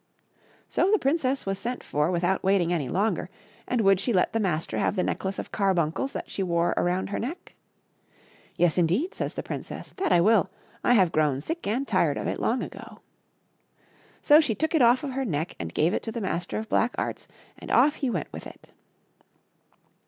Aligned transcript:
So 0.67 0.89
the 0.89 0.97
princess 0.97 1.45
was 1.45 1.59
sent 1.59 1.83
for 1.83 2.09
without 2.09 2.43
waiting 2.43 2.73
any 2.73 2.89
longer, 2.89 3.29
and 3.67 3.81
would 3.81 3.99
she 3.99 4.11
let 4.11 4.33
the 4.33 4.39
Master 4.39 4.79
have 4.79 4.95
the 4.95 5.03
necklace 5.03 5.37
of 5.37 5.51
carbuncles 5.51 6.11
that 6.13 6.27
she 6.31 6.41
wore 6.41 6.73
around 6.75 7.11
her 7.11 7.19
neck?" 7.19 7.55
Yes, 8.57 8.79
indeed!" 8.79 9.13
says 9.13 9.35
the 9.35 9.43
princess," 9.43 9.93
that 9.97 10.11
I 10.11 10.19
will! 10.19 10.49
I 10.83 10.93
have 10.93 11.11
grown 11.11 11.39
sick 11.39 11.67
and 11.67 11.87
tired 11.87 12.17
of 12.17 12.25
it 12.25 12.39
long 12.39 12.63
ago." 12.63 13.01
So 14.23 14.41
she 14.41 14.55
took 14.55 14.73
it 14.73 14.81
off 14.81 15.03
of 15.03 15.11
her 15.11 15.23
neck 15.23 15.55
and 15.59 15.71
gave 15.71 15.93
it 15.93 16.01
to 16.01 16.11
the 16.11 16.19
Master 16.19 16.57
of 16.57 16.67
Black 16.67 16.95
Arts, 16.97 17.27
and 17.59 17.69
off 17.69 17.97
he 17.97 18.09
went 18.09 18.33
with 18.33 18.47
it. 18.47 18.71